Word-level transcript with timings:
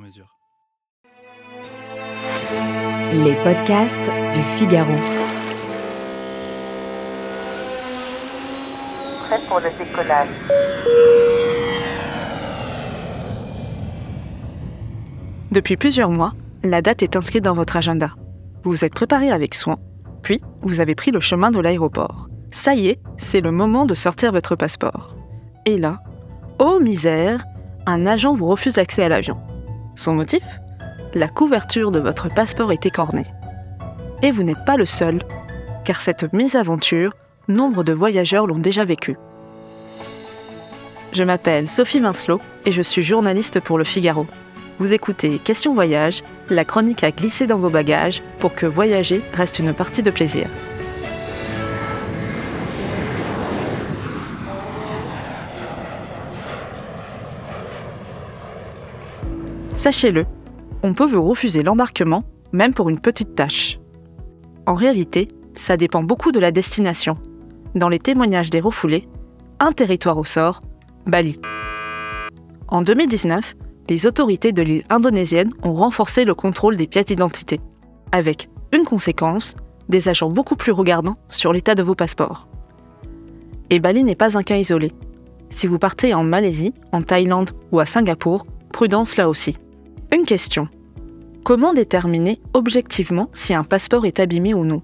mesure. 0.00 0.36
Les 3.12 3.34
podcasts 3.44 4.10
du 4.32 4.42
Figaro. 4.56 4.92
Prêt 9.26 9.40
pour 9.48 9.60
le 9.60 9.70
décollage. 9.78 10.28
Depuis 15.52 15.76
plusieurs 15.76 16.10
mois, 16.10 16.32
la 16.62 16.82
date 16.82 17.02
est 17.02 17.16
inscrite 17.16 17.44
dans 17.44 17.54
votre 17.54 17.76
agenda. 17.76 18.10
Vous 18.62 18.70
vous 18.70 18.84
êtes 18.84 18.94
préparé 18.94 19.30
avec 19.30 19.54
soin, 19.54 19.78
puis 20.22 20.40
vous 20.62 20.80
avez 20.80 20.94
pris 20.94 21.10
le 21.10 21.20
chemin 21.20 21.50
de 21.50 21.60
l'aéroport. 21.60 22.28
Ça 22.52 22.74
y 22.74 22.88
est, 22.88 23.00
c'est 23.16 23.40
le 23.40 23.50
moment 23.50 23.86
de 23.86 23.94
sortir 23.94 24.32
votre 24.32 24.56
passeport. 24.56 25.16
Et 25.66 25.78
là, 25.78 26.00
oh 26.58 26.78
misère, 26.80 27.44
un 27.86 28.06
agent 28.06 28.34
vous 28.34 28.46
refuse 28.46 28.76
l'accès 28.76 29.02
à 29.02 29.08
l'avion. 29.08 29.38
Son 29.96 30.14
motif? 30.14 30.42
La 31.14 31.28
couverture 31.28 31.90
de 31.90 31.98
votre 31.98 32.32
passeport 32.32 32.72
est 32.72 32.86
écornée. 32.86 33.26
Et 34.22 34.30
vous 34.30 34.42
n'êtes 34.42 34.64
pas 34.64 34.76
le 34.76 34.86
seul, 34.86 35.18
car 35.84 36.00
cette 36.00 36.32
mésaventure, 36.32 37.14
nombre 37.48 37.84
de 37.84 37.92
voyageurs 37.92 38.46
l'ont 38.46 38.58
déjà 38.58 38.84
vécue. 38.84 39.16
Je 41.12 41.24
m'appelle 41.24 41.66
Sophie 41.66 42.00
Vincelot 42.00 42.40
et 42.64 42.70
je 42.70 42.82
suis 42.82 43.02
journaliste 43.02 43.60
pour 43.60 43.78
Le 43.78 43.84
Figaro. 43.84 44.26
Vous 44.78 44.92
écoutez 44.92 45.38
Question 45.38 45.74
Voyage, 45.74 46.22
la 46.48 46.64
chronique 46.64 47.02
à 47.02 47.10
glisser 47.10 47.46
dans 47.46 47.58
vos 47.58 47.70
bagages 47.70 48.22
pour 48.38 48.54
que 48.54 48.66
voyager 48.66 49.22
reste 49.32 49.58
une 49.58 49.74
partie 49.74 50.02
de 50.02 50.10
plaisir. 50.10 50.46
Sachez-le, 59.80 60.26
on 60.82 60.92
peut 60.92 61.06
vous 61.06 61.22
refuser 61.22 61.62
l'embarquement, 61.62 62.22
même 62.52 62.74
pour 62.74 62.90
une 62.90 63.00
petite 63.00 63.34
tâche. 63.34 63.78
En 64.66 64.74
réalité, 64.74 65.28
ça 65.54 65.78
dépend 65.78 66.02
beaucoup 66.02 66.32
de 66.32 66.38
la 66.38 66.50
destination. 66.50 67.16
Dans 67.74 67.88
les 67.88 67.98
témoignages 67.98 68.50
des 68.50 68.60
refoulés, 68.60 69.08
un 69.58 69.72
territoire 69.72 70.18
au 70.18 70.24
sort, 70.26 70.60
Bali. 71.06 71.40
En 72.68 72.82
2019, 72.82 73.54
les 73.88 74.04
autorités 74.04 74.52
de 74.52 74.60
l'île 74.60 74.84
indonésienne 74.90 75.48
ont 75.62 75.72
renforcé 75.72 76.26
le 76.26 76.34
contrôle 76.34 76.76
des 76.76 76.86
pièces 76.86 77.06
d'identité, 77.06 77.58
avec 78.12 78.50
une 78.72 78.84
conséquence, 78.84 79.56
des 79.88 80.10
agents 80.10 80.28
beaucoup 80.28 80.56
plus 80.56 80.72
regardants 80.72 81.16
sur 81.30 81.54
l'état 81.54 81.74
de 81.74 81.82
vos 81.82 81.94
passeports. 81.94 82.48
Et 83.70 83.80
Bali 83.80 84.04
n'est 84.04 84.14
pas 84.14 84.36
un 84.36 84.42
cas 84.42 84.58
isolé. 84.58 84.92
Si 85.48 85.66
vous 85.66 85.78
partez 85.78 86.12
en 86.12 86.22
Malaisie, 86.22 86.74
en 86.92 87.00
Thaïlande 87.00 87.52
ou 87.72 87.80
à 87.80 87.86
Singapour, 87.86 88.44
prudence 88.74 89.16
là 89.16 89.26
aussi. 89.26 89.56
Une 90.12 90.24
question. 90.26 90.68
Comment 91.44 91.72
déterminer 91.72 92.38
objectivement 92.52 93.30
si 93.32 93.54
un 93.54 93.62
passeport 93.62 94.06
est 94.06 94.18
abîmé 94.18 94.54
ou 94.54 94.64
non? 94.64 94.82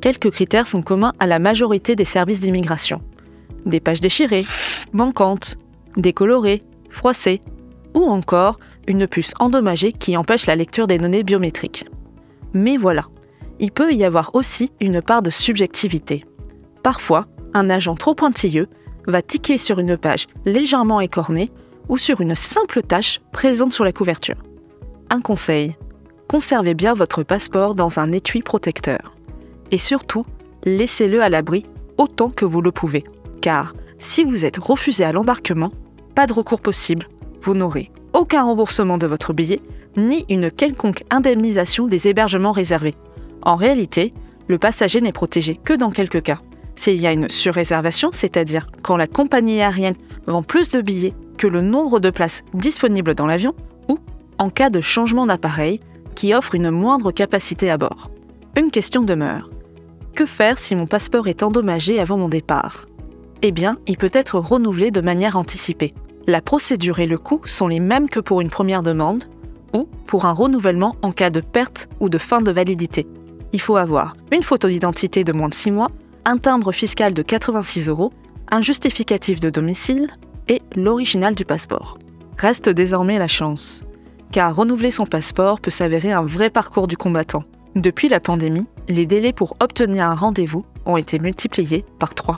Quelques 0.00 0.30
critères 0.30 0.68
sont 0.68 0.80
communs 0.80 1.12
à 1.18 1.26
la 1.26 1.40
majorité 1.40 1.96
des 1.96 2.04
services 2.04 2.40
d'immigration. 2.40 3.02
Des 3.66 3.80
pages 3.80 4.00
déchirées, 4.00 4.46
manquantes, 4.92 5.58
décolorées, 5.96 6.62
froissées, 6.88 7.40
ou 7.94 8.04
encore 8.04 8.60
une 8.86 9.08
puce 9.08 9.32
endommagée 9.40 9.92
qui 9.92 10.16
empêche 10.16 10.46
la 10.46 10.54
lecture 10.54 10.86
des 10.86 10.98
données 10.98 11.24
biométriques. 11.24 11.86
Mais 12.54 12.76
voilà, 12.76 13.06
il 13.58 13.72
peut 13.72 13.92
y 13.92 14.04
avoir 14.04 14.30
aussi 14.34 14.70
une 14.80 15.02
part 15.02 15.22
de 15.22 15.30
subjectivité. 15.30 16.24
Parfois, 16.84 17.26
un 17.54 17.68
agent 17.70 17.96
trop 17.96 18.14
pointilleux 18.14 18.68
va 19.08 19.20
tiquer 19.20 19.58
sur 19.58 19.80
une 19.80 19.96
page 19.96 20.26
légèrement 20.46 21.00
écornée 21.00 21.50
ou 21.88 21.98
sur 21.98 22.20
une 22.20 22.36
simple 22.36 22.82
tache 22.82 23.20
présente 23.32 23.72
sur 23.72 23.84
la 23.84 23.92
couverture. 23.92 24.36
Un 25.12 25.20
conseil, 25.20 25.76
conservez 26.28 26.74
bien 26.74 26.94
votre 26.94 27.24
passeport 27.24 27.74
dans 27.74 27.98
un 27.98 28.12
étui 28.12 28.42
protecteur. 28.42 29.16
Et 29.72 29.78
surtout, 29.78 30.24
laissez-le 30.64 31.20
à 31.20 31.28
l'abri 31.28 31.66
autant 31.98 32.30
que 32.30 32.44
vous 32.44 32.62
le 32.62 32.70
pouvez. 32.70 33.02
Car 33.40 33.74
si 33.98 34.22
vous 34.22 34.44
êtes 34.44 34.58
refusé 34.58 35.02
à 35.02 35.10
l'embarquement, 35.10 35.72
pas 36.14 36.28
de 36.28 36.32
recours 36.32 36.60
possible, 36.60 37.08
vous 37.42 37.54
n'aurez 37.54 37.90
aucun 38.12 38.44
remboursement 38.44 38.98
de 38.98 39.08
votre 39.08 39.32
billet, 39.32 39.60
ni 39.96 40.24
une 40.28 40.48
quelconque 40.48 41.02
indemnisation 41.10 41.88
des 41.88 42.06
hébergements 42.06 42.52
réservés. 42.52 42.94
En 43.42 43.56
réalité, 43.56 44.14
le 44.46 44.58
passager 44.58 45.00
n'est 45.00 45.10
protégé 45.10 45.56
que 45.56 45.72
dans 45.72 45.90
quelques 45.90 46.22
cas. 46.22 46.40
S'il 46.76 47.00
y 47.00 47.08
a 47.08 47.12
une 47.12 47.28
surréservation, 47.28 48.10
c'est-à-dire 48.12 48.68
quand 48.84 48.96
la 48.96 49.08
compagnie 49.08 49.60
aérienne 49.60 49.96
vend 50.28 50.44
plus 50.44 50.68
de 50.68 50.80
billets 50.80 51.14
que 51.36 51.48
le 51.48 51.62
nombre 51.62 51.98
de 51.98 52.10
places 52.10 52.44
disponibles 52.54 53.16
dans 53.16 53.26
l'avion, 53.26 53.56
en 54.40 54.48
cas 54.48 54.70
de 54.70 54.80
changement 54.80 55.26
d'appareil 55.26 55.80
qui 56.16 56.34
offre 56.34 56.54
une 56.54 56.70
moindre 56.70 57.12
capacité 57.12 57.70
à 57.70 57.76
bord. 57.76 58.10
Une 58.56 58.70
question 58.70 59.02
demeure. 59.02 59.50
Que 60.14 60.26
faire 60.26 60.58
si 60.58 60.74
mon 60.74 60.86
passeport 60.86 61.28
est 61.28 61.42
endommagé 61.42 62.00
avant 62.00 62.16
mon 62.16 62.28
départ? 62.28 62.86
Eh 63.42 63.52
bien, 63.52 63.76
il 63.86 63.98
peut 63.98 64.10
être 64.12 64.38
renouvelé 64.38 64.90
de 64.90 65.02
manière 65.02 65.36
anticipée. 65.36 65.94
La 66.26 66.40
procédure 66.40 67.00
et 67.00 67.06
le 67.06 67.18
coût 67.18 67.42
sont 67.44 67.68
les 67.68 67.80
mêmes 67.80 68.08
que 68.08 68.18
pour 68.18 68.40
une 68.40 68.50
première 68.50 68.82
demande 68.82 69.24
ou 69.74 69.88
pour 70.06 70.24
un 70.24 70.32
renouvellement 70.32 70.96
en 71.02 71.12
cas 71.12 71.30
de 71.30 71.40
perte 71.40 71.88
ou 72.00 72.08
de 72.08 72.18
fin 72.18 72.40
de 72.40 72.50
validité. 72.50 73.06
Il 73.52 73.60
faut 73.60 73.76
avoir 73.76 74.16
une 74.32 74.42
photo 74.42 74.68
d'identité 74.68 75.22
de 75.22 75.32
moins 75.32 75.48
de 75.48 75.54
6 75.54 75.70
mois, 75.70 75.90
un 76.24 76.38
timbre 76.38 76.72
fiscal 76.72 77.12
de 77.12 77.22
86 77.22 77.88
euros, 77.88 78.12
un 78.50 78.62
justificatif 78.62 79.38
de 79.38 79.50
domicile 79.50 80.08
et 80.48 80.62
l'original 80.76 81.34
du 81.34 81.44
passeport. 81.44 81.98
Reste 82.38 82.70
désormais 82.70 83.18
la 83.18 83.28
chance, 83.28 83.84
car 84.32 84.54
renouveler 84.54 84.90
son 84.90 85.06
passeport 85.06 85.60
peut 85.60 85.70
s'avérer 85.70 86.12
un 86.12 86.22
vrai 86.22 86.50
parcours 86.50 86.86
du 86.86 86.96
combattant. 86.96 87.44
Depuis 87.76 88.08
la 88.08 88.20
pandémie, 88.20 88.66
les 88.88 89.06
délais 89.06 89.32
pour 89.32 89.56
obtenir 89.60 90.06
un 90.06 90.14
rendez-vous 90.14 90.64
ont 90.86 90.96
été 90.96 91.18
multipliés 91.18 91.84
par 91.98 92.14
3. 92.14 92.36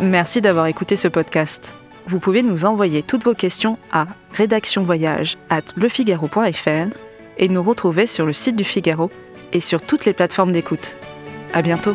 Merci 0.00 0.40
d'avoir 0.40 0.66
écouté 0.66 0.96
ce 0.96 1.08
podcast. 1.08 1.74
Vous 2.06 2.20
pouvez 2.20 2.42
nous 2.42 2.64
envoyer 2.64 3.02
toutes 3.02 3.24
vos 3.24 3.34
questions 3.34 3.78
à 3.92 4.06
rédactionvoyage 4.32 5.36
at 5.50 5.62
lefigaro.fr 5.76 6.96
et 7.36 7.48
nous 7.48 7.62
retrouver 7.62 8.06
sur 8.06 8.24
le 8.24 8.32
site 8.32 8.56
du 8.56 8.64
Figaro 8.64 9.10
et 9.52 9.60
sur 9.60 9.82
toutes 9.82 10.06
les 10.06 10.14
plateformes 10.14 10.52
d'écoute. 10.52 10.96
À 11.52 11.62
bientôt! 11.62 11.94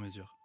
mesure. 0.00 0.39